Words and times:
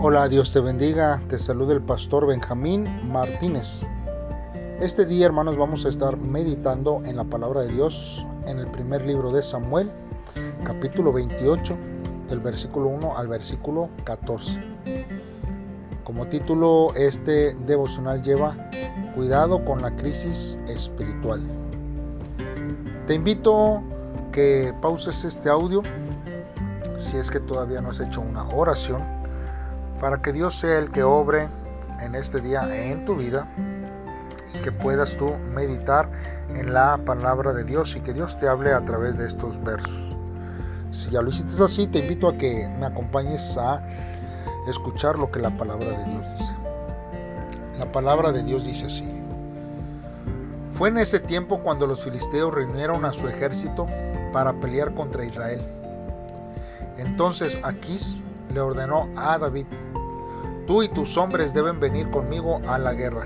Hola, 0.00 0.28
Dios 0.28 0.52
te 0.52 0.60
bendiga. 0.60 1.20
Te 1.26 1.40
saluda 1.40 1.72
el 1.72 1.82
pastor 1.82 2.24
Benjamín 2.24 2.86
Martínez. 3.10 3.84
Este 4.80 5.04
día, 5.04 5.26
hermanos, 5.26 5.56
vamos 5.56 5.84
a 5.84 5.88
estar 5.88 6.16
meditando 6.18 7.00
en 7.04 7.16
la 7.16 7.24
palabra 7.24 7.62
de 7.62 7.72
Dios 7.72 8.24
en 8.46 8.60
el 8.60 8.68
primer 8.68 9.04
libro 9.04 9.32
de 9.32 9.42
Samuel, 9.42 9.90
capítulo 10.62 11.12
28, 11.12 11.76
del 12.28 12.38
versículo 12.38 12.86
1 12.90 13.18
al 13.18 13.26
versículo 13.26 13.88
14. 14.04 14.62
Como 16.04 16.28
título, 16.28 16.94
este 16.94 17.56
devocional 17.66 18.22
lleva 18.22 18.54
Cuidado 19.16 19.64
con 19.64 19.82
la 19.82 19.96
crisis 19.96 20.60
espiritual. 20.68 21.42
Te 23.08 23.14
invito 23.14 23.82
que 24.30 24.72
pauses 24.80 25.24
este 25.24 25.48
audio 25.48 25.82
si 27.00 27.16
es 27.16 27.32
que 27.32 27.40
todavía 27.40 27.80
no 27.80 27.88
has 27.88 27.98
hecho 27.98 28.20
una 28.20 28.46
oración 28.50 29.17
para 30.00 30.18
que 30.18 30.32
Dios 30.32 30.54
sea 30.54 30.78
el 30.78 30.90
que 30.90 31.02
obre 31.02 31.48
en 32.00 32.14
este 32.14 32.40
día 32.40 32.68
en 32.90 33.04
tu 33.04 33.16
vida 33.16 33.46
y 34.54 34.58
que 34.58 34.72
puedas 34.72 35.16
tú 35.16 35.32
meditar 35.52 36.10
en 36.54 36.72
la 36.72 36.98
palabra 36.98 37.52
de 37.52 37.64
Dios 37.64 37.96
y 37.96 38.00
que 38.00 38.12
Dios 38.12 38.36
te 38.38 38.48
hable 38.48 38.72
a 38.72 38.84
través 38.84 39.18
de 39.18 39.26
estos 39.26 39.62
versos. 39.62 40.16
Si 40.90 41.10
ya 41.10 41.20
lo 41.20 41.30
hiciste 41.30 41.62
así, 41.62 41.86
te 41.86 41.98
invito 41.98 42.28
a 42.28 42.36
que 42.36 42.68
me 42.78 42.86
acompañes 42.86 43.56
a 43.58 43.82
escuchar 44.68 45.18
lo 45.18 45.30
que 45.30 45.40
la 45.40 45.56
palabra 45.56 45.90
de 45.90 46.04
Dios 46.04 46.26
dice. 46.38 46.54
La 47.78 47.86
palabra 47.92 48.32
de 48.32 48.42
Dios 48.42 48.64
dice 48.64 48.86
así. 48.86 49.14
Fue 50.72 50.88
en 50.88 50.98
ese 50.98 51.20
tiempo 51.20 51.60
cuando 51.60 51.86
los 51.86 52.02
filisteos 52.02 52.54
reunieron 52.54 53.04
a 53.04 53.12
su 53.12 53.28
ejército 53.28 53.86
para 54.32 54.52
pelear 54.54 54.94
contra 54.94 55.24
Israel. 55.24 55.60
Entonces 56.96 57.58
Aquís 57.62 58.24
le 58.52 58.60
ordenó 58.60 59.08
a 59.16 59.38
David, 59.38 59.66
Tú 60.68 60.82
y 60.82 60.88
tus 60.88 61.16
hombres 61.16 61.54
deben 61.54 61.80
venir 61.80 62.10
conmigo 62.10 62.60
a 62.68 62.78
la 62.78 62.92
guerra. 62.92 63.24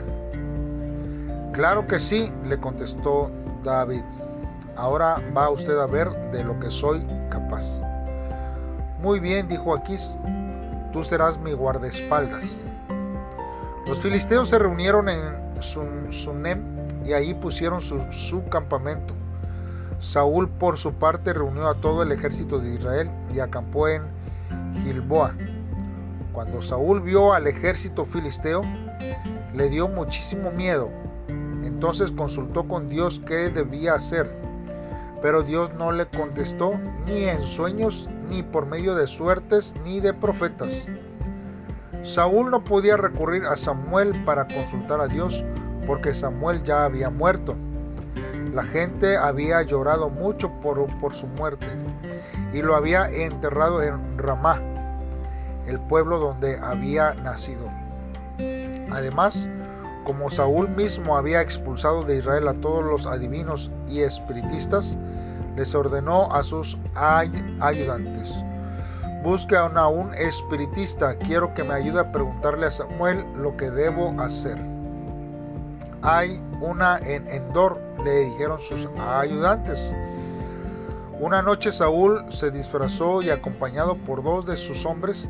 Claro 1.53 1.89
que 1.89 1.99
sí, 1.99 2.33
le 2.45 2.61
contestó 2.61 3.33
David. 3.65 4.05
Ahora 4.77 5.21
va 5.37 5.51
usted 5.51 5.77
a 5.77 5.87
ver 5.87 6.09
de 6.31 6.45
lo 6.45 6.57
que 6.61 6.71
soy 6.71 7.05
capaz. 7.31 7.81
Muy 9.01 9.19
bien, 9.19 9.49
dijo 9.49 9.75
Aquís, 9.75 10.17
tú 10.93 11.03
serás 11.03 11.37
mi 11.41 11.53
guardaespaldas. 11.53 12.61
Los 13.89 14.01
filisteos 14.01 14.49
se 14.49 14.61
reunieron 14.61 15.09
en 15.09 15.21
Sunem 15.61 16.63
y 17.05 17.13
ahí 17.13 17.35
pusieron 17.35 17.81
su, 17.81 18.01
su 18.13 18.45
campamento. 18.51 19.15
Saúl 19.99 20.49
por 20.49 20.79
su 20.79 20.93
parte 20.93 21.33
reunió 21.33 21.67
a 21.67 21.75
todo 21.75 22.05
el 22.05 22.13
ejército 22.13 22.61
de 22.61 22.73
Israel 22.73 23.11
y 23.35 23.41
acampó 23.41 23.89
en 23.89 24.03
Gilboa. 24.75 25.35
Cuando 26.33 26.63
Saúl 26.63 27.03
vio 27.03 27.33
al 27.33 27.47
ejército 27.47 28.05
filisteo, 28.05 28.63
le 29.55 29.69
dio 29.69 29.89
muchísimo 29.89 30.51
miedo. 30.51 30.91
Entonces 31.65 32.13
consultó 32.13 32.67
con 32.67 32.89
Dios 32.89 33.21
qué 33.27 33.51
debía 33.51 33.95
hacer. 33.95 34.35
Pero 35.21 35.43
Dios 35.43 35.73
no 35.75 35.93
le 35.93 36.07
contestó 36.07 36.81
ni 37.07 37.25
en 37.25 37.43
sueños, 37.43 38.09
ni 38.29 38.43
por 38.43 38.67
medio 38.67 38.95
de 38.95 39.07
suertes, 39.07 39.75
ni 39.85 40.01
de 40.01 40.15
profetas. 40.15 40.89
Saúl 42.03 42.51
no 42.51 42.65
podía 42.65 42.97
recurrir 42.97 43.45
a 43.45 43.57
Samuel 43.57 44.13
para 44.25 44.49
consultar 44.49 45.01
a 45.01 45.07
Dios 45.07 45.45
porque 45.87 46.15
Samuel 46.15 46.63
ya 46.63 46.85
había 46.85 47.11
muerto. 47.11 47.55
La 48.53 48.65
gente 48.65 49.17
había 49.17 49.63
llorado 49.63 50.11
mucho 50.11 50.51
por, 50.61 50.87
por 50.99 51.15
su 51.15 51.27
muerte 51.27 51.67
y 52.53 52.63
lo 52.63 52.75
había 52.75 53.09
enterrado 53.09 53.83
en 53.83 54.19
Ramá 54.19 54.61
el 55.67 55.81
pueblo 55.81 56.19
donde 56.19 56.59
había 56.59 57.15
nacido. 57.15 57.69
Además, 58.91 59.51
como 60.05 60.31
Saúl 60.31 60.69
mismo 60.69 61.17
había 61.17 61.41
expulsado 61.41 62.03
de 62.03 62.17
Israel 62.17 62.49
a 62.49 62.55
todos 62.55 62.85
los 62.85 63.07
adivinos 63.07 63.71
y 63.87 64.01
espiritistas, 64.01 64.97
les 65.57 65.75
ordenó 65.75 66.33
a 66.33 66.43
sus 66.43 66.79
ayudantes, 66.95 68.43
busquen 69.23 69.77
a 69.77 69.89
un 69.89 70.15
espiritista, 70.15 71.17
quiero 71.17 71.55
que 71.55 71.63
me 71.63 71.75
ayude 71.75 72.01
a 72.01 72.11
preguntarle 72.11 72.67
a 72.67 72.71
Samuel 72.71 73.25
lo 73.37 73.57
que 73.57 73.71
debo 73.71 74.19
hacer. 74.21 74.59
Hay 76.03 76.43
una 76.61 76.99
en 76.99 77.27
Endor, 77.29 77.81
le 78.05 78.25
dijeron 78.25 78.59
sus 78.59 78.89
ayudantes. 78.99 79.95
Una 81.23 81.41
noche 81.41 81.71
Saúl 81.71 82.25
se 82.31 82.51
disfrazó 82.51 83.23
y 83.23 83.31
acompañado 83.31 83.97
por 83.97 84.25
dos 84.25 84.45
de 84.45 84.57
sus 84.57 84.85
hombres, 84.85 85.29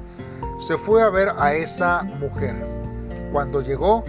se 0.58 0.78
fue 0.78 1.02
a 1.02 1.10
ver 1.10 1.34
a 1.36 1.52
esa 1.52 2.02
mujer. 2.02 2.56
Cuando 3.30 3.60
llegó, 3.60 4.02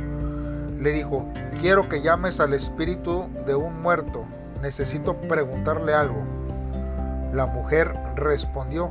le 0.80 0.94
dijo, 0.94 1.26
quiero 1.60 1.90
que 1.90 2.02
llames 2.02 2.40
al 2.40 2.54
espíritu 2.54 3.30
de 3.46 3.56
un 3.56 3.82
muerto, 3.82 4.24
necesito 4.62 5.18
preguntarle 5.24 5.94
algo. 5.94 6.26
La 7.34 7.48
mujer 7.48 7.94
respondió, 8.16 8.90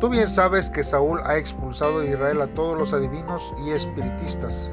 tú 0.00 0.08
bien 0.08 0.30
sabes 0.30 0.70
que 0.70 0.84
Saúl 0.84 1.20
ha 1.26 1.36
expulsado 1.36 2.00
de 2.00 2.08
Israel 2.08 2.40
a 2.40 2.46
todos 2.54 2.78
los 2.78 2.94
adivinos 2.94 3.52
y 3.66 3.72
espiritistas. 3.72 4.72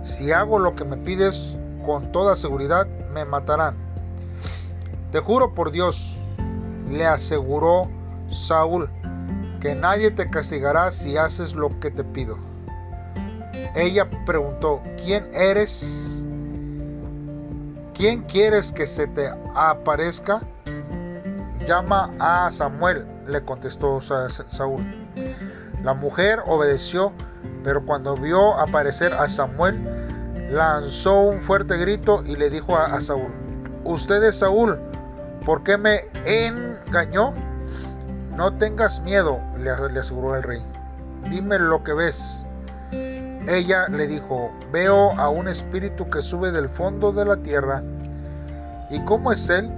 Si 0.00 0.32
hago 0.32 0.58
lo 0.58 0.74
que 0.74 0.86
me 0.86 0.96
pides, 0.96 1.54
con 1.84 2.10
toda 2.12 2.34
seguridad 2.34 2.86
me 3.12 3.26
matarán. 3.26 3.76
Te 5.10 5.20
juro 5.20 5.52
por 5.52 5.70
Dios, 5.70 6.16
le 6.92 7.06
aseguró 7.06 7.88
Saúl, 8.28 8.88
que 9.60 9.74
nadie 9.74 10.10
te 10.10 10.28
castigará 10.28 10.92
si 10.92 11.16
haces 11.16 11.54
lo 11.54 11.68
que 11.80 11.90
te 11.90 12.04
pido. 12.04 12.36
Ella 13.74 14.08
preguntó, 14.26 14.82
¿quién 15.02 15.26
eres? 15.32 16.24
¿Quién 17.94 18.22
quieres 18.22 18.72
que 18.72 18.86
se 18.86 19.06
te 19.06 19.30
aparezca? 19.54 20.42
Llama 21.66 22.12
a 22.18 22.50
Samuel, 22.50 23.06
le 23.26 23.42
contestó 23.42 24.00
Saúl. 24.00 24.82
La 25.82 25.94
mujer 25.94 26.40
obedeció, 26.46 27.12
pero 27.64 27.84
cuando 27.84 28.16
vio 28.16 28.58
aparecer 28.58 29.12
a 29.14 29.28
Samuel, 29.28 29.80
lanzó 30.50 31.22
un 31.22 31.40
fuerte 31.40 31.76
grito 31.78 32.22
y 32.24 32.36
le 32.36 32.50
dijo 32.50 32.76
a, 32.76 33.00
Saúl, 33.00 33.30
usted 33.84 34.22
es 34.22 34.38
Saúl, 34.38 34.78
¿por 35.46 35.62
qué 35.62 35.78
me 35.78 36.00
engañó? 36.92 37.32
No 38.36 38.52
tengas 38.52 39.00
miedo, 39.00 39.40
le 39.56 39.70
aseguró 39.70 40.36
el 40.36 40.42
rey. 40.42 40.62
Dime 41.30 41.58
lo 41.58 41.82
que 41.82 41.94
ves. 41.94 42.44
Ella 43.48 43.88
le 43.88 44.06
dijo, 44.06 44.52
veo 44.70 45.12
a 45.18 45.30
un 45.30 45.48
espíritu 45.48 46.08
que 46.10 46.20
sube 46.20 46.52
del 46.52 46.68
fondo 46.68 47.10
de 47.10 47.24
la 47.24 47.36
tierra. 47.38 47.82
¿Y 48.90 49.00
cómo 49.04 49.32
es 49.32 49.48
él? 49.48 49.70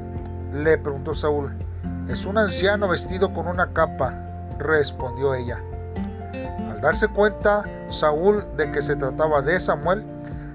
le 0.52 0.76
preguntó 0.76 1.14
Saúl. 1.14 1.52
Es 2.08 2.26
un 2.26 2.36
anciano 2.36 2.88
vestido 2.88 3.32
con 3.32 3.46
una 3.46 3.72
capa, 3.72 4.12
respondió 4.58 5.34
ella. 5.34 5.60
Al 6.70 6.80
darse 6.80 7.06
cuenta 7.08 7.64
Saúl 7.88 8.44
de 8.56 8.70
que 8.70 8.82
se 8.82 8.96
trataba 8.96 9.40
de 9.40 9.58
Samuel, 9.58 10.04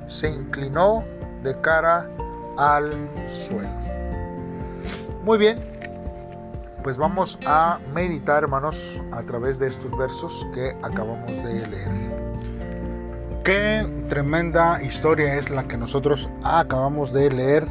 se 0.07 0.29
inclinó 0.29 1.05
de 1.43 1.55
cara 1.55 2.05
al 2.57 2.91
suelo. 3.27 3.69
Muy 5.23 5.37
bien, 5.37 5.68
pues 6.83 6.97
vamos 6.97 7.37
a 7.45 7.79
meditar, 7.93 8.43
hermanos, 8.43 9.01
a 9.11 9.21
través 9.23 9.59
de 9.59 9.67
estos 9.67 9.95
versos 9.97 10.47
que 10.53 10.75
acabamos 10.83 11.31
de 11.43 11.67
leer. 11.67 11.89
Qué 13.43 14.05
tremenda 14.09 14.81
historia 14.81 15.35
es 15.35 15.49
la 15.49 15.63
que 15.63 15.77
nosotros 15.77 16.29
acabamos 16.43 17.11
de 17.13 17.31
leer 17.31 17.67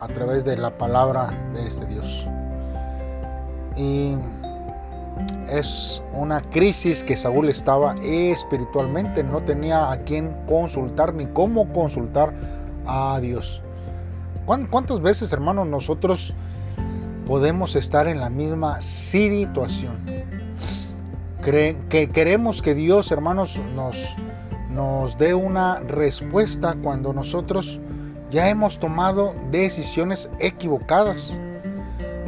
a 0.00 0.08
través 0.08 0.44
de 0.44 0.56
la 0.56 0.76
palabra 0.76 1.30
de 1.52 1.66
este 1.66 1.86
Dios. 1.86 2.26
Y 3.76 4.16
es 5.50 6.02
una 6.12 6.40
crisis 6.50 7.02
que 7.02 7.16
Saúl 7.16 7.48
estaba 7.48 7.94
espiritualmente, 8.02 9.24
no 9.24 9.40
tenía 9.42 9.90
a 9.90 9.96
quién 10.04 10.36
consultar 10.46 11.14
ni 11.14 11.26
cómo 11.26 11.72
consultar 11.72 12.32
a 12.86 13.18
Dios. 13.20 13.62
¿Cuántas 14.46 15.00
veces, 15.00 15.32
hermanos, 15.32 15.66
nosotros 15.66 16.34
podemos 17.28 17.76
estar 17.76 18.08
en 18.08 18.20
la 18.20 18.30
misma 18.30 18.80
situación. 18.80 19.98
que 21.42 22.08
queremos 22.10 22.62
que 22.62 22.74
Dios, 22.74 23.12
hermanos, 23.12 23.60
nos, 23.74 24.16
nos 24.70 25.18
dé 25.18 25.34
una 25.34 25.80
respuesta 25.80 26.74
cuando 26.82 27.12
nosotros 27.12 27.80
ya 28.30 28.48
hemos 28.48 28.78
tomado 28.78 29.34
decisiones 29.50 30.30
equivocadas. 30.40 31.38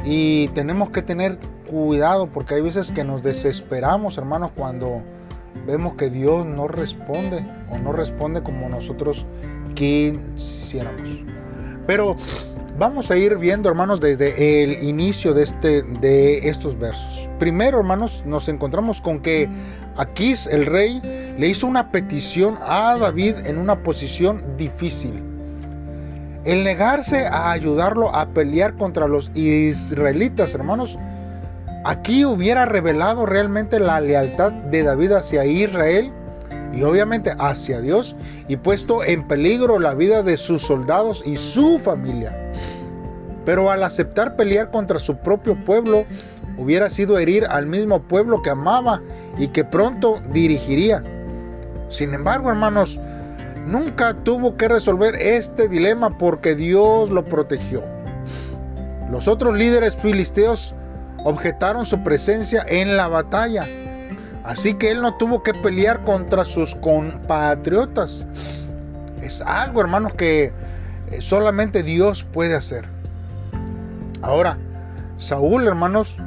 Y 0.04 0.48
tenemos 0.48 0.90
que 0.90 1.00
tener 1.00 1.38
cuidado 1.68 2.26
porque 2.26 2.56
hay 2.56 2.62
veces 2.62 2.92
que 2.92 3.02
nos 3.02 3.22
desesperamos, 3.22 4.18
hermanos, 4.18 4.50
cuando 4.54 5.02
vemos 5.66 5.94
que 5.94 6.10
Dios 6.10 6.44
no 6.44 6.68
responde 6.68 7.42
o 7.70 7.78
no 7.78 7.92
responde 7.92 8.42
como 8.42 8.68
nosotros 8.68 9.26
quisiéramos. 9.74 11.24
Pero 11.86 12.16
Vamos 12.80 13.10
a 13.10 13.16
ir 13.18 13.36
viendo, 13.36 13.68
hermanos, 13.68 14.00
desde 14.00 14.62
el 14.62 14.82
inicio 14.82 15.34
de, 15.34 15.42
este, 15.42 15.82
de 15.82 16.48
estos 16.48 16.78
versos. 16.78 17.28
Primero, 17.38 17.76
hermanos, 17.76 18.22
nos 18.24 18.48
encontramos 18.48 19.02
con 19.02 19.20
que 19.20 19.50
Aquís, 19.98 20.46
el 20.46 20.64
rey, 20.64 20.98
le 21.36 21.46
hizo 21.46 21.66
una 21.66 21.92
petición 21.92 22.56
a 22.62 22.96
David 22.96 23.34
en 23.44 23.58
una 23.58 23.82
posición 23.82 24.56
difícil. 24.56 25.22
El 26.46 26.64
negarse 26.64 27.26
a 27.26 27.50
ayudarlo 27.50 28.16
a 28.16 28.30
pelear 28.30 28.74
contra 28.78 29.06
los 29.06 29.30
israelitas, 29.34 30.54
hermanos, 30.54 30.98
aquí 31.84 32.24
hubiera 32.24 32.64
revelado 32.64 33.26
realmente 33.26 33.78
la 33.78 34.00
lealtad 34.00 34.52
de 34.52 34.84
David 34.84 35.12
hacia 35.12 35.44
Israel 35.44 36.14
y 36.72 36.82
obviamente 36.82 37.34
hacia 37.38 37.82
Dios 37.82 38.16
y 38.48 38.56
puesto 38.56 39.04
en 39.04 39.28
peligro 39.28 39.78
la 39.78 39.92
vida 39.92 40.22
de 40.22 40.38
sus 40.38 40.62
soldados 40.62 41.22
y 41.26 41.36
su 41.36 41.78
familia. 41.78 42.49
Pero 43.50 43.68
al 43.72 43.82
aceptar 43.82 44.36
pelear 44.36 44.70
contra 44.70 45.00
su 45.00 45.16
propio 45.16 45.56
pueblo, 45.64 46.04
hubiera 46.56 46.88
sido 46.88 47.18
herir 47.18 47.44
al 47.46 47.66
mismo 47.66 48.00
pueblo 48.00 48.42
que 48.42 48.50
amaba 48.50 49.02
y 49.38 49.48
que 49.48 49.64
pronto 49.64 50.20
dirigiría. 50.32 51.02
Sin 51.88 52.14
embargo, 52.14 52.48
hermanos, 52.48 53.00
nunca 53.66 54.14
tuvo 54.14 54.56
que 54.56 54.68
resolver 54.68 55.16
este 55.16 55.66
dilema 55.66 56.16
porque 56.16 56.54
Dios 56.54 57.10
lo 57.10 57.24
protegió. 57.24 57.82
Los 59.10 59.26
otros 59.26 59.56
líderes 59.56 59.96
filisteos 59.96 60.76
objetaron 61.24 61.84
su 61.84 62.04
presencia 62.04 62.64
en 62.68 62.96
la 62.96 63.08
batalla, 63.08 63.66
así 64.44 64.74
que 64.74 64.92
él 64.92 65.00
no 65.00 65.16
tuvo 65.16 65.42
que 65.42 65.54
pelear 65.54 66.04
contra 66.04 66.44
sus 66.44 66.76
compatriotas. 66.76 68.28
Es 69.20 69.42
algo, 69.42 69.80
hermanos, 69.80 70.14
que 70.14 70.52
eh, 71.10 71.20
solamente 71.20 71.82
Dios 71.82 72.24
puede 72.32 72.54
hacer. 72.54 72.99
Ahora, 74.22 74.58
Saúl, 75.16 75.66
hermanos, 75.66 76.18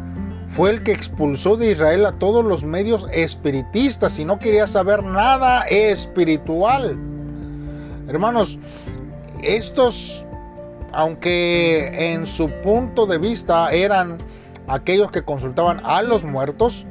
fue 0.47 0.69
el 0.69 0.83
que 0.83 0.91
expulsó 0.91 1.57
de 1.57 1.71
Israel 1.71 2.05
a 2.05 2.13
todos 2.13 2.45
los 2.45 2.63
medios 2.63 3.07
espiritistas 3.11 4.19
y 4.19 4.25
no 4.25 4.37
quería 4.39 4.67
saber 4.67 5.03
nada 5.03 5.61
espiritual. 5.67 6.97
Hermanos, 8.07 8.59
estos, 9.41 10.25
aunque 10.91 12.13
en 12.13 12.25
su 12.25 12.49
punto 12.61 13.05
de 13.05 13.17
vista 13.17 13.71
eran 13.71 14.17
aquellos 14.67 15.09
que 15.11 15.23
consultaban 15.23 15.81
a 15.83 16.01
los 16.03 16.23
muertos, 16.23 16.85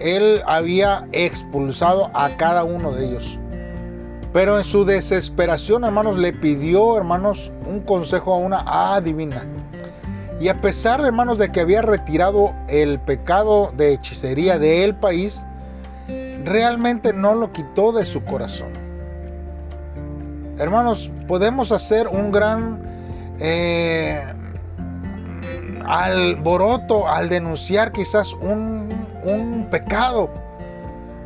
él 0.00 0.42
había 0.46 1.06
expulsado 1.12 2.10
a 2.14 2.36
cada 2.36 2.64
uno 2.64 2.92
de 2.92 3.06
ellos. 3.06 3.38
Pero 4.32 4.58
en 4.58 4.64
su 4.64 4.84
desesperación, 4.84 5.84
hermanos, 5.84 6.16
le 6.16 6.32
pidió, 6.32 6.96
hermanos, 6.96 7.52
un 7.66 7.80
consejo 7.80 8.32
a 8.32 8.38
una 8.38 8.94
adivina. 8.94 9.44
Y 10.40 10.48
a 10.48 10.60
pesar, 10.60 11.00
hermanos, 11.00 11.38
de 11.38 11.50
que 11.50 11.60
había 11.60 11.82
retirado 11.82 12.52
el 12.68 12.98
pecado 13.00 13.72
de 13.76 13.92
hechicería 13.92 14.58
del 14.58 14.94
país, 14.94 15.46
realmente 16.44 17.12
no 17.12 17.34
lo 17.34 17.52
quitó 17.52 17.92
de 17.92 18.04
su 18.04 18.24
corazón. 18.24 18.72
Hermanos, 20.58 21.10
podemos 21.28 21.72
hacer 21.72 22.08
un 22.08 22.30
gran 22.30 22.80
eh, 23.40 24.20
alboroto 25.86 27.08
al 27.08 27.28
denunciar 27.28 27.92
quizás 27.92 28.32
un, 28.34 28.82
pecado, 29.70 30.28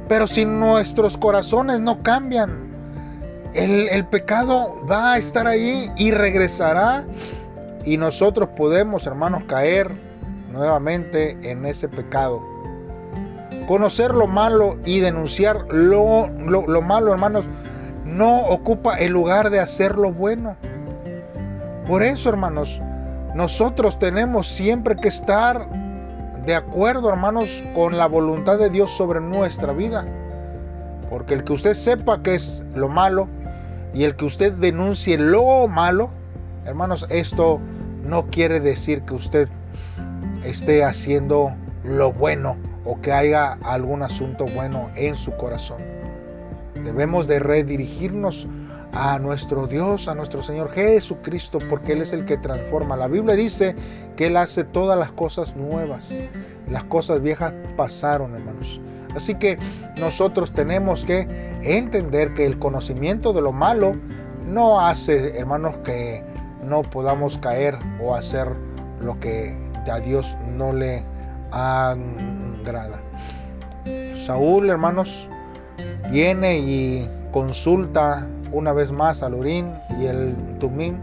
pero 0.08 0.28
si 0.28 0.44
nuestros 0.44 1.16
corazones 1.16 1.80
no 1.80 2.00
cambian, 2.00 2.70
el, 3.54 3.88
el, 3.88 4.06
pecado 4.06 4.80
va 4.88 5.14
a 5.14 5.18
estar 5.18 5.48
ahí 5.48 5.90
y 5.96 6.12
regresará 6.12 7.04
y 7.86 7.96
nosotros 7.96 8.50
podemos, 8.56 9.06
hermanos, 9.06 9.44
caer 9.44 9.90
nuevamente 10.52 11.38
en 11.48 11.64
ese 11.64 11.88
pecado. 11.88 12.42
Conocer 13.68 14.12
lo 14.12 14.26
malo 14.26 14.74
y 14.84 15.00
denunciar 15.00 15.66
lo, 15.70 16.28
lo, 16.28 16.66
lo 16.66 16.82
malo, 16.82 17.12
hermanos, 17.12 17.46
no 18.04 18.40
ocupa 18.40 18.96
el 18.96 19.12
lugar 19.12 19.50
de 19.50 19.60
hacer 19.60 19.96
lo 19.96 20.12
bueno. 20.12 20.56
Por 21.86 22.02
eso, 22.02 22.28
hermanos, 22.28 22.82
nosotros 23.34 23.98
tenemos 23.98 24.48
siempre 24.48 24.96
que 24.96 25.08
estar 25.08 25.68
de 26.44 26.54
acuerdo, 26.54 27.08
hermanos, 27.08 27.64
con 27.74 27.96
la 27.96 28.06
voluntad 28.06 28.58
de 28.58 28.68
Dios 28.68 28.90
sobre 28.90 29.20
nuestra 29.20 29.72
vida. 29.72 30.04
Porque 31.08 31.34
el 31.34 31.44
que 31.44 31.52
usted 31.52 31.74
sepa 31.74 32.22
que 32.22 32.34
es 32.34 32.64
lo 32.74 32.88
malo 32.88 33.28
y 33.94 34.02
el 34.02 34.16
que 34.16 34.24
usted 34.24 34.52
denuncie 34.52 35.18
lo 35.18 35.68
malo, 35.68 36.10
hermanos, 36.66 37.06
esto 37.10 37.60
no 38.04 38.26
quiere 38.26 38.60
decir 38.60 39.02
que 39.02 39.14
usted 39.14 39.48
esté 40.44 40.84
haciendo 40.84 41.52
lo 41.84 42.12
bueno 42.12 42.56
o 42.84 43.00
que 43.00 43.12
haya 43.12 43.52
algún 43.62 44.02
asunto 44.02 44.46
bueno 44.46 44.90
en 44.96 45.16
su 45.16 45.32
corazón. 45.36 45.78
Debemos 46.74 47.26
de 47.26 47.40
redirigirnos 47.40 48.46
a 48.92 49.18
nuestro 49.18 49.66
Dios, 49.66 50.08
a 50.08 50.14
nuestro 50.14 50.42
Señor 50.42 50.70
Jesucristo, 50.70 51.58
porque 51.68 51.92
Él 51.92 52.02
es 52.02 52.12
el 52.12 52.24
que 52.24 52.36
transforma. 52.36 52.96
La 52.96 53.08
Biblia 53.08 53.34
dice 53.34 53.74
que 54.16 54.26
Él 54.26 54.36
hace 54.36 54.64
todas 54.64 54.98
las 54.98 55.12
cosas 55.12 55.56
nuevas. 55.56 56.20
Las 56.70 56.84
cosas 56.84 57.20
viejas 57.20 57.52
pasaron, 57.76 58.34
hermanos. 58.34 58.80
Así 59.14 59.34
que 59.34 59.58
nosotros 59.98 60.52
tenemos 60.52 61.04
que 61.04 61.26
entender 61.62 62.34
que 62.34 62.46
el 62.46 62.58
conocimiento 62.58 63.32
de 63.32 63.42
lo 63.42 63.52
malo 63.52 63.94
no 64.46 64.80
hace, 64.80 65.38
hermanos, 65.38 65.76
que 65.78 66.22
no 66.66 66.82
podamos 66.82 67.38
caer 67.38 67.78
o 68.02 68.14
hacer 68.14 68.48
lo 69.00 69.18
que 69.20 69.56
a 69.90 70.00
Dios 70.00 70.36
no 70.56 70.72
le 70.72 71.04
agrada. 71.52 73.00
Saúl, 74.14 74.68
hermanos, 74.70 75.28
viene 76.10 76.58
y 76.58 77.08
consulta 77.30 78.26
una 78.52 78.72
vez 78.72 78.92
más 78.92 79.22
al 79.22 79.34
Urín 79.34 79.72
y 80.00 80.06
el 80.06 80.34
Tumim, 80.58 80.96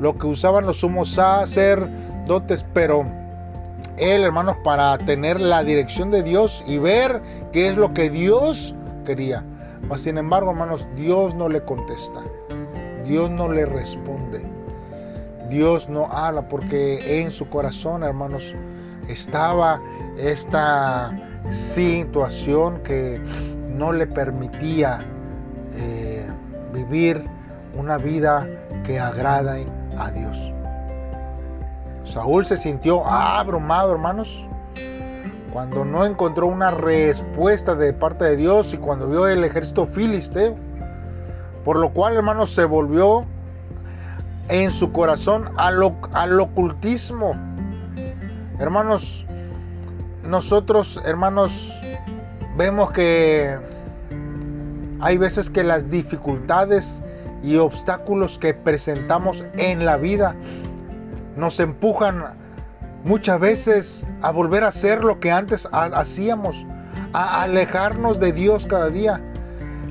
lo 0.00 0.16
que 0.16 0.26
usaban 0.26 0.66
los 0.66 0.80
sumos 0.80 1.10
sacerdotes, 1.10 2.64
pero 2.74 3.04
él, 3.98 4.22
hermanos, 4.22 4.56
para 4.64 4.96
tener 4.98 5.40
la 5.40 5.62
dirección 5.62 6.10
de 6.10 6.22
Dios 6.22 6.64
y 6.66 6.78
ver 6.78 7.20
qué 7.52 7.68
es 7.68 7.76
lo 7.76 7.92
que 7.92 8.10
Dios 8.10 8.74
quería. 9.04 9.44
Mas, 9.88 10.02
sin 10.02 10.18
embargo, 10.18 10.50
hermanos, 10.50 10.86
Dios 10.96 11.34
no 11.34 11.48
le 11.48 11.62
contesta. 11.64 12.22
Dios 13.04 13.30
no 13.30 13.50
le 13.50 13.64
responde. 13.64 14.57
Dios 15.48 15.88
no 15.88 16.06
habla 16.06 16.48
porque 16.48 17.20
en 17.22 17.30
su 17.30 17.48
corazón, 17.48 18.02
hermanos, 18.02 18.54
estaba 19.08 19.80
esta 20.18 21.18
situación 21.48 22.82
que 22.82 23.20
no 23.72 23.92
le 23.92 24.06
permitía 24.06 25.06
eh, 25.74 26.30
vivir 26.72 27.24
una 27.74 27.96
vida 27.96 28.46
que 28.84 28.98
agrade 28.98 29.66
a 29.96 30.10
Dios. 30.10 30.52
Saúl 32.02 32.44
se 32.44 32.56
sintió 32.56 33.06
abrumado, 33.06 33.92
hermanos, 33.92 34.48
cuando 35.52 35.84
no 35.84 36.04
encontró 36.04 36.46
una 36.46 36.70
respuesta 36.70 37.74
de 37.74 37.92
parte 37.92 38.24
de 38.24 38.36
Dios 38.36 38.74
y 38.74 38.78
cuando 38.78 39.08
vio 39.08 39.26
el 39.26 39.44
ejército 39.44 39.86
filisteo. 39.86 40.56
Por 41.64 41.78
lo 41.78 41.92
cual, 41.92 42.16
hermanos, 42.16 42.50
se 42.50 42.64
volvió 42.64 43.26
en 44.48 44.72
su 44.72 44.92
corazón 44.92 45.50
al, 45.56 45.82
ocultismo. 46.40 47.34
Hermanos, 48.58 49.26
nosotros, 50.24 51.00
hermanos, 51.04 51.74
vemos 52.56 52.90
que 52.92 53.58
hay 55.00 55.16
veces 55.16 55.48
que 55.50 55.62
las 55.62 55.90
dificultades 55.90 57.02
y 57.42 57.56
obstáculos 57.56 58.38
que 58.38 58.52
presentamos 58.52 59.44
en 59.56 59.84
la 59.84 59.96
vida 59.96 60.34
nos 61.36 61.60
empujan 61.60 62.24
muchas 63.04 63.38
veces 63.38 64.06
a 64.22 64.32
volver 64.32 64.64
a 64.64 64.68
hacer 64.68 65.04
lo 65.04 65.20
que 65.20 65.30
antes 65.30 65.68
hacíamos, 65.72 66.66
a 67.12 67.42
alejarnos 67.42 68.18
de 68.18 68.32
Dios 68.32 68.66
cada 68.66 68.90
día. 68.90 69.22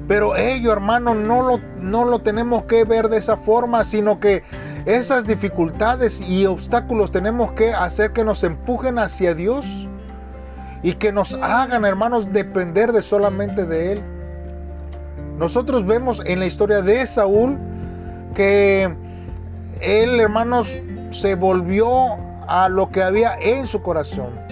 Pero 0.08 0.36
ello, 0.36 0.72
hermano, 0.72 1.14
no 1.14 1.42
lo, 1.42 1.60
no 1.80 2.06
lo 2.06 2.20
tenemos 2.20 2.64
que 2.64 2.86
ver 2.86 3.10
de 3.10 3.18
esa 3.18 3.36
forma, 3.36 3.84
sino 3.84 4.20
que 4.20 4.44
esas 4.86 5.28
dificultades 5.28 6.22
y 6.22 6.46
obstáculos 6.46 7.12
tenemos 7.12 7.52
que 7.52 7.74
hacer 7.74 8.14
que 8.14 8.24
nos 8.24 8.44
empujen 8.44 9.00
hacia 9.00 9.34
Dios 9.34 9.90
y 10.82 10.94
que 10.94 11.12
nos 11.12 11.34
hagan, 11.36 11.84
hermanos, 11.84 12.32
depender 12.32 12.94
de 12.94 13.02
solamente 13.02 13.66
de 13.66 13.92
Él. 13.94 14.04
Nosotros 15.38 15.86
vemos 15.86 16.22
en 16.26 16.40
la 16.40 16.46
historia 16.46 16.82
de 16.82 17.06
Saúl 17.06 17.58
que 18.34 18.96
él, 19.82 20.20
hermanos, 20.20 20.78
se 21.12 21.36
volvió 21.36 21.90
a 22.48 22.70
lo 22.70 22.90
que 22.90 23.04
había 23.04 23.36
en 23.36 23.68
su 23.68 23.82
corazón. 23.82 24.47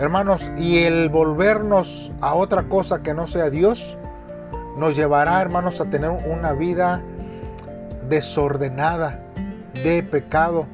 Hermanos, 0.00 0.50
y 0.56 0.78
el 0.84 1.10
volvernos 1.10 2.10
a 2.22 2.32
otra 2.32 2.62
cosa 2.62 3.02
que 3.02 3.12
no 3.12 3.26
sea 3.26 3.50
Dios, 3.50 3.98
nos 4.78 4.96
llevará, 4.96 5.42
hermanos, 5.42 5.78
a 5.82 5.90
tener 5.90 6.08
una 6.08 6.54
vida 6.54 7.02
desordenada, 8.08 9.22
de 9.84 10.02
pecado 10.02 10.66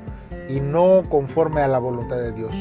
y 0.48 0.60
no 0.60 1.02
conforme 1.08 1.60
a 1.60 1.66
la 1.66 1.80
voluntad 1.80 2.18
de 2.18 2.30
Dios. 2.30 2.54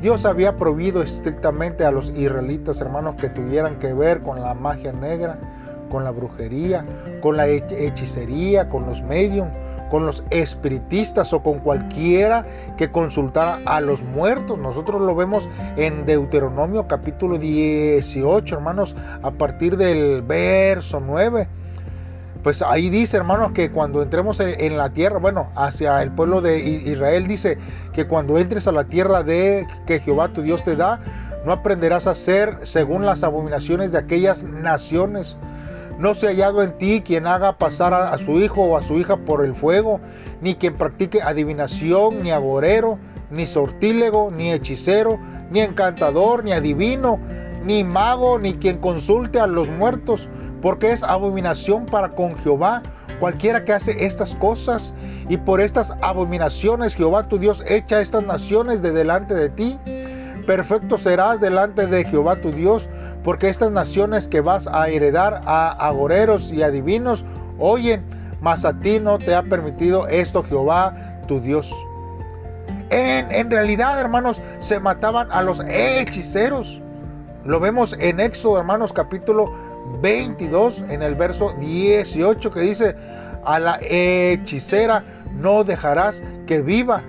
Dios 0.00 0.26
había 0.26 0.56
prohibido 0.56 1.02
estrictamente 1.02 1.84
a 1.84 1.90
los 1.90 2.10
israelitas, 2.10 2.80
hermanos, 2.80 3.16
que 3.16 3.28
tuvieran 3.28 3.80
que 3.80 3.92
ver 3.92 4.22
con 4.22 4.40
la 4.40 4.54
magia 4.54 4.92
negra, 4.92 5.38
con 5.90 6.04
la 6.04 6.12
brujería, 6.12 6.86
con 7.20 7.36
la 7.36 7.48
hechicería, 7.48 8.68
con 8.68 8.86
los 8.86 9.02
medios, 9.02 9.48
con 9.90 10.06
los 10.06 10.24
espiritistas 10.30 11.32
o 11.34 11.42
con 11.42 11.58
cualquiera 11.58 12.46
que 12.78 12.90
consultara 12.90 13.60
a 13.66 13.80
los 13.80 14.02
muertos. 14.02 14.58
Nosotros 14.58 15.00
lo 15.02 15.14
vemos 15.14 15.50
en 15.76 16.06
Deuteronomio 16.06 16.88
capítulo 16.88 17.36
18, 17.36 18.54
hermanos, 18.54 18.96
a 19.22 19.30
partir 19.32 19.76
del 19.76 20.22
verso 20.22 21.00
9 21.00 21.48
pues 22.42 22.62
ahí 22.62 22.88
dice, 22.88 23.18
hermanos, 23.18 23.52
que 23.52 23.70
cuando 23.70 24.02
entremos 24.02 24.40
en, 24.40 24.76
la 24.76 24.90
tierra, 24.90 25.18
bueno, 25.18 25.50
hacia 25.56 26.02
el 26.02 26.10
pueblo 26.10 26.40
de 26.40 26.58
Israel, 26.58 27.26
dice 27.26 27.58
que 27.92 28.06
cuando 28.06 28.38
entres 28.38 28.66
a 28.66 28.72
la 28.72 28.84
tierra 28.84 29.22
de 29.22 29.66
que 29.86 30.00
Jehová 30.00 30.28
tu 30.28 30.42
Dios 30.42 30.64
te 30.64 30.76
da, 30.76 31.00
no 31.44 31.52
aprenderás 31.52 32.06
a 32.06 32.12
hacer 32.12 32.58
según 32.62 33.04
las 33.04 33.24
abominaciones 33.24 33.92
de 33.92 33.98
aquellas 33.98 34.42
naciones. 34.42 35.36
No 36.00 36.14
se 36.14 36.26
ha 36.26 36.30
hallado 36.30 36.62
en 36.62 36.76
ti 36.78 37.02
quien 37.02 37.26
haga 37.26 37.58
pasar 37.58 37.94
a, 37.94 38.16
su 38.18 38.40
hijo 38.40 38.62
o 38.62 38.76
a 38.76 38.82
su 38.82 38.98
hija 38.98 39.18
por 39.18 39.44
el 39.44 39.54
fuego, 39.54 40.00
ni 40.40 40.54
quien 40.54 40.74
practique 40.74 41.22
adivinación, 41.22 42.22
ni 42.22 42.32
agorero, 42.32 42.98
ni 43.30 43.46
sortílego, 43.46 44.30
ni 44.30 44.50
hechicero, 44.50 45.20
ni 45.50 45.60
encantador, 45.60 46.42
ni 46.42 46.52
adivino, 46.52 47.20
ni 47.64 47.84
mago, 47.84 48.38
ni 48.38 48.54
quien 48.54 48.78
consulte 48.78 49.38
a 49.38 49.46
los 49.46 49.68
muertos 49.68 50.28
porque 50.60 50.92
es 50.92 51.02
abominación 51.02 51.86
para 51.86 52.14
con 52.14 52.36
Jehová 52.36 52.82
cualquiera 53.18 53.64
que 53.64 53.72
hace 53.72 54.06
estas 54.06 54.34
cosas, 54.34 54.94
y 55.28 55.36
por 55.36 55.60
estas 55.60 55.94
abominaciones 56.00 56.94
Jehová 56.94 57.28
tu 57.28 57.38
Dios 57.38 57.62
echa 57.68 58.00
estas 58.00 58.24
naciones 58.24 58.80
de 58.80 58.92
delante 58.92 59.34
de 59.34 59.50
ti. 59.50 59.78
Perfecto 60.46 60.96
serás 60.96 61.38
delante 61.38 61.86
de 61.86 62.04
Jehová 62.04 62.40
tu 62.40 62.50
Dios, 62.50 62.88
porque 63.24 63.48
estas 63.48 63.72
naciones 63.72 64.28
que 64.28 64.40
vas 64.40 64.66
a 64.66 64.88
heredar 64.88 65.42
a 65.44 65.70
agoreros 65.70 66.52
y 66.52 66.62
adivinos 66.62 67.24
oyen, 67.58 68.04
mas 68.40 68.64
a 68.64 68.78
ti 68.78 69.00
no 69.00 69.18
te 69.18 69.34
ha 69.34 69.42
permitido 69.42 70.08
esto 70.08 70.42
Jehová 70.42 71.20
tu 71.26 71.40
Dios. 71.40 71.72
En, 72.90 73.30
en 73.30 73.50
realidad, 73.50 74.00
hermanos, 74.00 74.42
se 74.58 74.80
mataban 74.80 75.30
a 75.30 75.42
los 75.42 75.60
hechiceros. 75.68 76.82
Lo 77.44 77.60
vemos 77.60 77.96
en 78.00 78.20
Éxodo, 78.20 78.58
hermanos, 78.58 78.92
capítulo 78.92 79.52
22 80.02 80.84
en 80.88 81.02
el 81.02 81.14
verso 81.14 81.52
18 81.58 82.50
que 82.50 82.60
dice, 82.60 82.96
a 83.44 83.58
la 83.58 83.78
hechicera 83.82 85.04
no 85.32 85.64
dejarás 85.64 86.22
que 86.46 86.62
viva. 86.62 87.02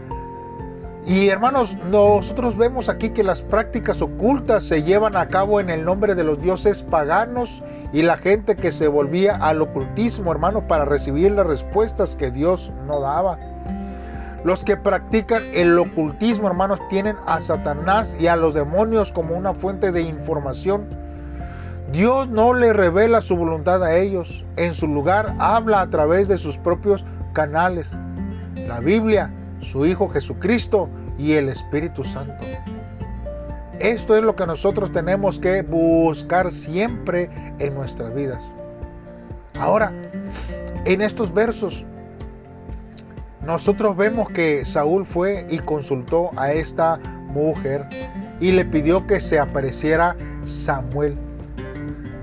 Y 1.06 1.30
hermanos, 1.30 1.78
nosotros 1.90 2.58
vemos 2.58 2.88
aquí 2.88 3.10
que 3.10 3.24
las 3.24 3.42
prácticas 3.42 4.02
ocultas 4.02 4.64
se 4.64 4.84
llevan 4.84 5.16
a 5.16 5.28
cabo 5.28 5.60
en 5.60 5.70
el 5.70 5.84
nombre 5.84 6.14
de 6.14 6.24
los 6.24 6.40
dioses 6.40 6.84
paganos 6.84 7.64
y 7.92 8.04
la 8.04 8.18
gente 8.18 8.56
que 8.56 8.72
se 8.72 8.88
volvía 8.88 9.36
al 9.36 9.62
ocultismo, 9.62 10.32
hermanos, 10.32 10.64
para 10.68 10.86
recibir 10.86 11.32
las 11.32 11.48
respuestas 11.48 12.16
que 12.16 12.30
Dios 12.30 12.72
no 12.86 13.02
daba. 13.02 13.40
Los 14.44 14.64
que 14.64 14.78
practican 14.78 15.44
el 15.54 15.78
ocultismo, 15.78 16.48
hermanos, 16.48 16.80
tienen 16.90 17.16
a 17.26 17.40
Satanás 17.40 18.16
y 18.20 18.28
a 18.28 18.36
los 18.36 18.54
demonios 18.54 19.12
como 19.12 19.36
una 19.36 19.54
fuente 19.54 19.92
de 19.92 20.02
información 20.02 20.88
Dios 21.92 22.30
no 22.30 22.54
le 22.54 22.72
revela 22.72 23.22
su 23.22 23.36
voluntad 23.36 23.84
a 23.84 23.98
ellos. 23.98 24.46
En 24.56 24.74
su 24.74 24.88
lugar 24.88 25.36
habla 25.40 25.82
a 25.82 25.90
través 25.90 26.30
de 26.30 26.38
sus 26.38 26.58
propios 26.58 27.06
canales. 27.34 27.98
La 28.56 28.80
Biblia, 28.80 29.34
su 29.62 29.86
Hijo 29.86 30.10
Jesucristo 30.10 30.90
y 31.18 31.34
el 31.34 31.50
Espíritu 31.50 32.04
Santo. 32.04 32.44
Esto 33.80 34.16
es 34.16 34.22
lo 34.22 34.36
que 34.36 34.46
nosotros 34.46 34.92
tenemos 34.92 35.40
que 35.40 35.64
buscar 35.64 36.52
siempre 36.52 37.30
en 37.58 37.74
nuestras 37.74 38.14
vidas. 38.14 38.56
Ahora, 39.60 39.92
en 40.86 41.02
estos 41.02 41.34
versos, 41.34 41.86
nosotros 43.44 43.98
vemos 43.98 44.30
que 44.30 44.64
Saúl 44.66 45.06
fue 45.06 45.48
y 45.50 45.58
consultó 45.60 46.32
a 46.38 46.52
esta 46.52 47.00
mujer 47.30 47.88
y 48.40 48.52
le 48.52 48.66
pidió 48.66 49.06
que 49.08 49.20
se 49.20 49.40
apareciera 49.40 50.16
Samuel. 50.46 51.18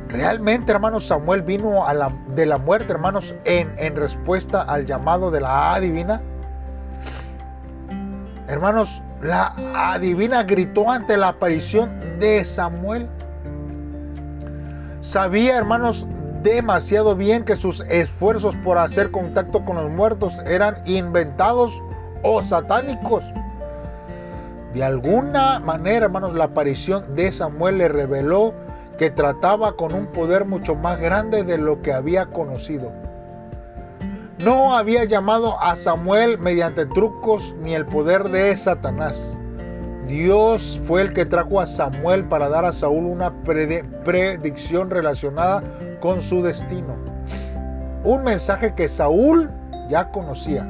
Realmente, 0.08 0.72
hermanos, 0.72 1.06
Samuel 1.06 1.42
vino 1.42 1.86
a 1.86 1.92
la, 1.92 2.12
de 2.34 2.46
la 2.46 2.58
muerte, 2.58 2.92
hermanos, 2.92 3.34
en, 3.44 3.68
en 3.78 3.96
respuesta 3.96 4.62
al 4.62 4.86
llamado 4.86 5.30
de 5.30 5.40
la 5.40 5.74
adivina. 5.74 6.22
Hermanos, 8.48 9.02
la 9.22 9.54
adivina 9.74 10.42
gritó 10.42 10.90
ante 10.90 11.18
la 11.18 11.28
aparición 11.28 11.90
de 12.18 12.42
Samuel. 12.44 13.06
Sabía, 15.00 15.58
hermanos, 15.58 16.06
demasiado 16.42 17.14
bien 17.14 17.44
que 17.44 17.56
sus 17.56 17.80
esfuerzos 17.80 18.56
por 18.56 18.78
hacer 18.78 19.10
contacto 19.10 19.64
con 19.66 19.76
los 19.76 19.90
muertos 19.90 20.38
eran 20.46 20.78
inventados 20.86 21.82
o 22.22 22.42
satánicos. 22.42 23.32
De 24.72 24.82
alguna 24.82 25.60
manera, 25.60 26.06
hermanos, 26.06 26.32
la 26.32 26.44
aparición 26.44 27.14
de 27.14 27.30
Samuel 27.30 27.78
le 27.78 27.88
reveló 27.88 28.54
que 28.96 29.10
trataba 29.10 29.76
con 29.76 29.92
un 29.92 30.06
poder 30.06 30.46
mucho 30.46 30.74
más 30.74 30.98
grande 31.00 31.44
de 31.44 31.58
lo 31.58 31.82
que 31.82 31.92
había 31.92 32.26
conocido. 32.26 32.92
No 34.44 34.76
había 34.76 35.04
llamado 35.04 35.60
a 35.60 35.74
Samuel 35.74 36.38
mediante 36.38 36.86
trucos 36.86 37.56
ni 37.60 37.74
el 37.74 37.84
poder 37.84 38.28
de 38.28 38.56
Satanás. 38.56 39.36
Dios 40.06 40.80
fue 40.86 41.02
el 41.02 41.12
que 41.12 41.26
trajo 41.26 41.60
a 41.60 41.66
Samuel 41.66 42.24
para 42.24 42.48
dar 42.48 42.64
a 42.64 42.72
Saúl 42.72 43.04
una 43.06 43.32
predicción 43.42 44.90
relacionada 44.90 45.62
con 46.00 46.20
su 46.20 46.42
destino. 46.42 46.96
Un 48.04 48.22
mensaje 48.22 48.74
que 48.74 48.86
Saúl 48.86 49.50
ya 49.88 50.10
conocía. 50.12 50.66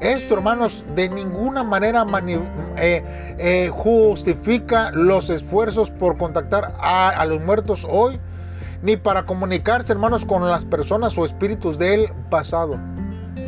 Esto, 0.00 0.36
hermanos, 0.36 0.84
de 0.94 1.08
ninguna 1.08 1.64
manera 1.64 2.06
eh, 2.76 3.04
eh, 3.38 3.68
justifica 3.74 4.92
los 4.92 5.28
esfuerzos 5.28 5.90
por 5.90 6.16
contactar 6.16 6.76
a, 6.78 7.24
los 7.26 7.40
muertos 7.40 7.84
hoy, 7.90 8.20
ni 8.82 8.96
para 8.96 9.26
comunicarse, 9.26 9.92
hermanos, 9.92 10.24
con 10.24 10.48
las 10.48 10.64
personas 10.64 11.16
o 11.18 11.24
espíritus 11.24 11.78
del 11.78 12.12
pasado. 12.30 12.78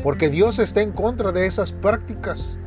Porque 0.02 0.28
Dios 0.28 0.58
está 0.58 0.80
en 0.80 0.92
contra 0.92 1.32
de 1.32 1.46
esas 1.46 1.72
prácticas. 1.72 2.58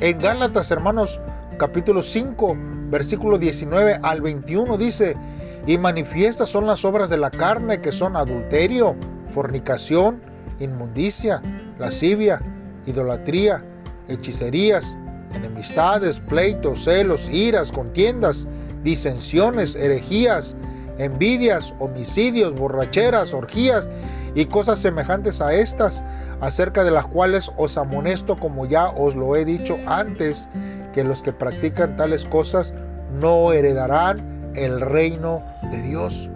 En 0.00 0.18
Gálatas, 0.18 0.70
hermanos, 0.70 1.20
capítulo 1.58 2.02
5, 2.02 2.56
versículo 2.90 3.38
19 3.38 4.00
al 4.02 4.20
21 4.20 4.76
dice, 4.76 5.16
y 5.66 5.78
manifiestas 5.78 6.48
son 6.48 6.66
las 6.66 6.84
obras 6.84 7.10
de 7.10 7.16
la 7.16 7.30
carne 7.30 7.80
que 7.80 7.92
son 7.92 8.16
adulterio, 8.16 8.94
fornicación, 9.30 10.20
inmundicia, 10.60 11.42
lascivia, 11.78 12.40
idolatría, 12.86 13.64
hechicerías, 14.08 14.96
enemistades, 15.34 16.20
pleitos, 16.20 16.84
celos, 16.84 17.28
iras, 17.28 17.72
contiendas, 17.72 18.46
disensiones, 18.84 19.74
herejías, 19.74 20.54
envidias, 20.98 21.74
homicidios, 21.78 22.54
borracheras, 22.54 23.34
orgías 23.34 23.88
y 24.34 24.46
cosas 24.46 24.78
semejantes 24.78 25.40
a 25.40 25.54
estas, 25.54 26.02
acerca 26.40 26.84
de 26.84 26.90
las 26.90 27.06
cuales 27.06 27.50
os 27.56 27.78
amonesto 27.78 28.36
como 28.38 28.66
ya 28.66 28.88
os 28.90 29.16
lo 29.16 29.36
he 29.36 29.44
dicho 29.44 29.78
antes, 29.86 30.48
que 30.92 31.04
los 31.04 31.22
que 31.22 31.32
practican 31.32 31.96
tales 31.96 32.24
cosas 32.24 32.74
no 33.20 33.52
heredarán 33.52 34.52
el 34.54 34.80
reino 34.80 35.42
de 35.70 35.82
Dios. 35.82 36.30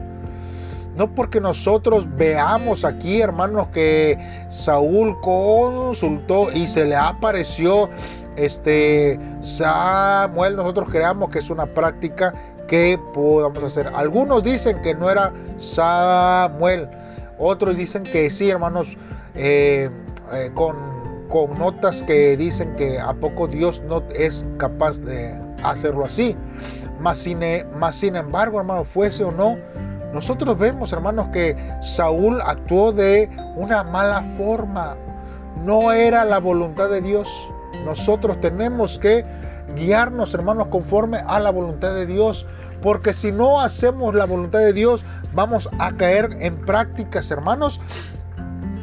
No 0.97 1.15
porque 1.15 1.41
nosotros 1.41 2.07
veamos 2.17 2.85
aquí, 2.85 3.21
hermanos, 3.21 3.69
que 3.69 4.19
Saúl 4.51 5.19
consultó 5.21 6.53
y 6.53 6.67
se 6.67 6.85
le 6.85 6.97
apareció 6.97 7.89
este 8.37 9.19
Samuel, 9.41 10.57
nosotros 10.57 10.89
creamos 10.91 11.31
que 11.31 11.41
es 11.41 11.51
una 11.51 11.67
práctica 11.67 12.35
que 12.71 13.01
podamos 13.13 13.65
hacer. 13.65 13.89
Algunos 13.89 14.45
dicen 14.45 14.81
que 14.81 14.95
no 14.95 15.11
era 15.11 15.33
Samuel, 15.59 16.89
otros 17.37 17.77
dicen 17.77 18.05
que 18.05 18.31
sí, 18.31 18.49
hermanos, 18.49 18.97
eh, 19.35 19.91
eh, 20.33 20.51
con, 20.55 20.77
con 21.29 21.59
notas 21.59 22.05
que 22.05 22.37
dicen 22.37 22.77
que 22.77 23.01
a 23.01 23.13
poco 23.13 23.49
Dios 23.49 23.83
no 23.89 24.05
es 24.15 24.47
capaz 24.57 25.01
de 25.01 25.37
hacerlo 25.65 26.05
así. 26.05 26.37
Más 27.01 27.19
sin, 27.19 27.41
más 27.77 27.97
sin 27.97 28.15
embargo, 28.15 28.61
hermano, 28.61 28.85
fuese 28.85 29.25
o 29.25 29.33
no, 29.33 29.57
nosotros 30.15 30.57
vemos, 30.57 30.93
hermanos, 30.93 31.27
que 31.33 31.57
Saúl 31.83 32.41
actuó 32.41 32.93
de 32.93 33.29
una 33.57 33.83
mala 33.83 34.23
forma. 34.23 34.97
No 35.65 35.91
era 35.91 36.25
la 36.25 36.39
voluntad 36.39 36.89
de 36.89 37.01
Dios. 37.01 37.53
Nosotros 37.85 38.39
tenemos 38.41 38.97
que 38.97 39.25
guiarnos, 39.77 40.35
hermanos, 40.35 40.69
conforme 40.69 41.19
a 41.19 41.41
la 41.41 41.51
voluntad 41.51 41.95
de 41.95 42.07
Dios. 42.07 42.47
Porque 42.83 43.13
si 43.13 43.31
no 43.31 43.61
hacemos 43.61 44.15
la 44.15 44.25
voluntad 44.25 44.61
de 44.61 44.73
Dios, 44.73 45.05
vamos 45.35 45.69
a 45.79 45.93
caer 45.93 46.31
en 46.41 46.57
prácticas, 46.57 47.31
hermanos, 47.31 47.81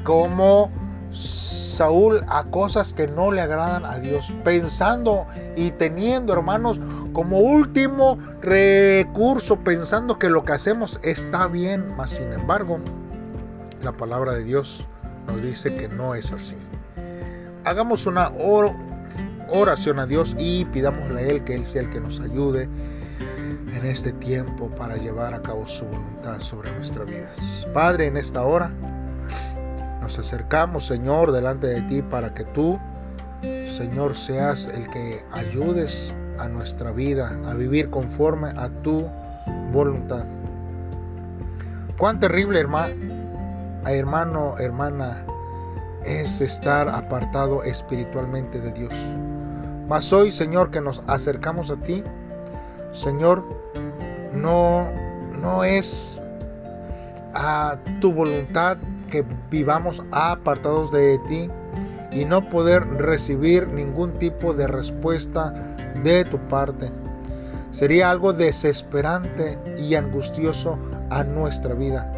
como 0.03 0.69
Saúl 1.09 2.21
a 2.27 2.43
cosas 2.45 2.93
que 2.93 3.07
no 3.07 3.31
le 3.31 3.41
agradan 3.41 3.85
a 3.85 3.97
Dios, 3.97 4.33
pensando 4.43 5.25
y 5.55 5.71
teniendo, 5.71 6.33
hermanos, 6.33 6.79
como 7.13 7.39
último 7.39 8.19
recurso, 8.41 9.57
pensando 9.57 10.19
que 10.19 10.29
lo 10.29 10.45
que 10.45 10.53
hacemos 10.53 10.99
está 11.03 11.47
bien, 11.47 11.95
mas 11.95 12.11
sin 12.11 12.31
embargo, 12.33 12.79
la 13.81 13.91
palabra 13.91 14.33
de 14.33 14.43
Dios 14.43 14.87
nos 15.25 15.41
dice 15.41 15.75
que 15.75 15.87
no 15.87 16.13
es 16.13 16.33
así. 16.33 16.57
Hagamos 17.65 18.05
una 18.05 18.29
oración 19.49 19.99
a 19.99 20.05
Dios 20.05 20.35
y 20.37 20.65
pidámosle 20.65 21.19
a 21.19 21.23
Él 21.23 21.43
que 21.43 21.55
Él 21.55 21.65
sea 21.65 21.81
el 21.81 21.89
que 21.89 21.99
nos 21.99 22.19
ayude 22.19 22.69
en 23.73 23.85
este 23.85 24.11
tiempo 24.13 24.69
para 24.69 24.95
llevar 24.97 25.33
a 25.33 25.41
cabo 25.41 25.67
su 25.67 25.85
voluntad 25.85 26.39
sobre 26.39 26.71
nuestras 26.71 27.07
vidas. 27.07 27.67
Padre, 27.73 28.07
en 28.07 28.17
esta 28.17 28.43
hora 28.43 28.71
nos 30.01 30.17
acercamos, 30.17 30.85
Señor, 30.85 31.31
delante 31.31 31.67
de 31.67 31.81
ti 31.83 32.01
para 32.01 32.33
que 32.33 32.43
tú, 32.45 32.79
Señor, 33.65 34.15
seas 34.15 34.67
el 34.69 34.89
que 34.89 35.23
ayudes 35.31 36.15
a 36.39 36.47
nuestra 36.47 36.91
vida 36.91 37.39
a 37.45 37.53
vivir 37.53 37.89
conforme 37.89 38.49
a 38.55 38.69
tu 38.69 39.05
voluntad. 39.71 40.25
Cuán 41.97 42.19
terrible, 42.19 42.59
hermano, 42.59 42.93
hermano, 43.85 44.55
hermana, 44.59 45.25
es 46.05 46.41
estar 46.41 46.87
apartado 46.87 47.63
espiritualmente 47.63 48.59
de 48.59 48.71
Dios. 48.71 48.95
Mas 49.87 50.11
hoy, 50.11 50.31
Señor, 50.31 50.69
que 50.69 50.81
nos 50.81 51.01
acercamos 51.07 51.71
a 51.71 51.77
ti, 51.77 52.03
Señor, 52.91 53.45
no, 54.33 54.89
no 55.41 55.63
es 55.63 56.21
a 57.33 57.77
tu 58.01 58.11
voluntad 58.11 58.77
que 59.09 59.23
vivamos 59.49 60.03
apartados 60.11 60.91
de 60.91 61.19
ti 61.27 61.49
y 62.11 62.25
no 62.25 62.49
poder 62.49 62.85
recibir 62.97 63.67
ningún 63.67 64.13
tipo 64.13 64.53
de 64.53 64.67
respuesta 64.67 65.53
de 66.03 66.25
tu 66.25 66.37
parte. 66.37 66.91
Sería 67.71 68.09
algo 68.09 68.33
desesperante 68.33 69.57
y 69.77 69.95
angustioso 69.95 70.77
a 71.09 71.23
nuestra 71.23 71.73
vida. 71.73 72.11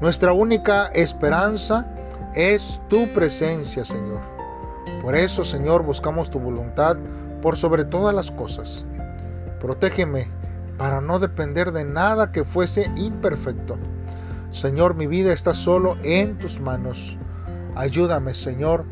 Nuestra 0.00 0.32
única 0.32 0.86
esperanza 0.86 1.86
es 2.34 2.80
tu 2.88 3.12
presencia, 3.12 3.84
Señor. 3.84 4.39
Por 5.00 5.14
eso, 5.14 5.44
Señor, 5.44 5.82
buscamos 5.82 6.30
tu 6.30 6.38
voluntad 6.38 6.96
por 7.40 7.56
sobre 7.56 7.84
todas 7.84 8.14
las 8.14 8.30
cosas. 8.30 8.84
Protégeme 9.58 10.28
para 10.76 11.00
no 11.00 11.18
depender 11.18 11.72
de 11.72 11.84
nada 11.84 12.32
que 12.32 12.44
fuese 12.44 12.90
imperfecto. 12.96 13.78
Señor, 14.50 14.94
mi 14.94 15.06
vida 15.06 15.32
está 15.32 15.54
solo 15.54 15.96
en 16.02 16.38
tus 16.38 16.60
manos. 16.60 17.18
Ayúdame, 17.76 18.34
Señor, 18.34 18.84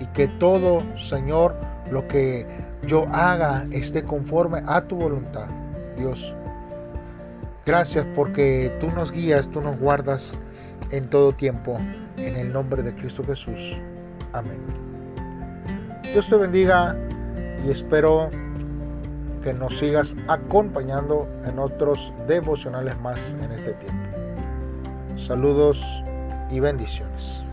y 0.00 0.06
que 0.06 0.28
todo, 0.28 0.82
Señor, 0.96 1.56
lo 1.90 2.08
que 2.08 2.46
yo 2.86 3.06
haga 3.12 3.66
esté 3.70 4.04
conforme 4.04 4.62
a 4.66 4.82
tu 4.82 4.96
voluntad. 4.96 5.46
Dios, 5.96 6.34
gracias 7.64 8.06
porque 8.14 8.76
tú 8.80 8.88
nos 8.88 9.12
guías, 9.12 9.48
tú 9.48 9.60
nos 9.60 9.78
guardas 9.78 10.38
en 10.90 11.08
todo 11.08 11.32
tiempo. 11.32 11.78
En 12.16 12.36
el 12.36 12.52
nombre 12.52 12.82
de 12.82 12.94
Cristo 12.94 13.24
Jesús. 13.24 13.76
Amén. 14.32 14.83
Dios 16.14 16.28
te 16.28 16.36
bendiga 16.36 16.96
y 17.66 17.72
espero 17.72 18.30
que 19.42 19.52
nos 19.52 19.76
sigas 19.76 20.14
acompañando 20.28 21.28
en 21.44 21.58
otros 21.58 22.14
devocionales 22.28 22.96
más 23.00 23.36
en 23.42 23.50
este 23.50 23.72
tiempo. 23.72 24.10
Saludos 25.16 26.04
y 26.52 26.60
bendiciones. 26.60 27.43